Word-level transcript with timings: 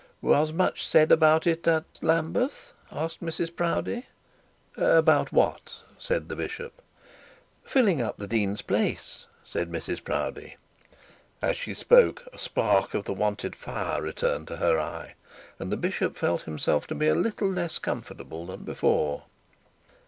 'Was 0.19 0.51
much 0.51 0.87
said 0.87 1.11
about 1.11 1.45
it 1.45 1.67
at?' 1.67 1.85
asked 2.03 3.21
Mrs 3.21 3.55
Proudie. 3.55 4.07
'About 4.75 5.31
what?' 5.31 5.75
said 5.99 6.27
the 6.27 6.35
bishop. 6.35 6.81
'Filling 7.63 8.01
up 8.01 8.17
the 8.17 8.25
dean's 8.25 8.63
place,' 8.63 9.27
said 9.43 9.71
Mrs 9.71 10.03
Proudie. 10.03 10.57
As 11.39 11.55
she 11.55 11.75
spoke 11.75 12.27
a 12.33 12.39
spark 12.39 12.95
of 12.95 13.05
the 13.05 13.13
wonted 13.13 13.55
fire 13.55 14.01
returned 14.01 14.47
to 14.47 14.57
her 14.57 14.79
eye, 14.79 15.13
and 15.59 15.71
the 15.71 15.77
bishop 15.77 16.17
felt 16.17 16.41
himself 16.41 16.87
to 16.87 16.95
be 16.95 17.07
a 17.07 17.13
little 17.13 17.47
less 17.51 17.77
comfortable 17.77 18.47
than 18.47 18.63
before. 18.63 19.25